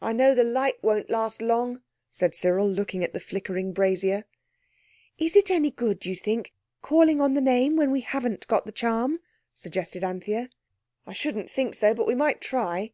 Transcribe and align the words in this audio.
"I 0.00 0.12
know 0.12 0.36
the 0.36 0.44
light 0.44 0.80
won't 0.84 1.10
last 1.10 1.42
long," 1.42 1.82
said 2.12 2.36
Cyril, 2.36 2.70
looking 2.70 3.02
at 3.02 3.12
the 3.12 3.18
flickering 3.18 3.72
brazier. 3.72 4.24
"Is 5.18 5.34
it 5.34 5.50
any 5.50 5.72
good, 5.72 5.98
do 5.98 6.08
you 6.08 6.14
think, 6.14 6.52
calling 6.80 7.20
on 7.20 7.34
the 7.34 7.40
name 7.40 7.74
when 7.74 7.90
we 7.90 8.02
haven't 8.02 8.46
got 8.46 8.66
the 8.66 8.70
charm?" 8.70 9.18
suggested 9.52 10.04
Anthea. 10.04 10.48
"I 11.08 11.12
shouldn't 11.12 11.50
think 11.50 11.74
so. 11.74 11.92
But 11.92 12.06
we 12.06 12.14
might 12.14 12.40
try." 12.40 12.92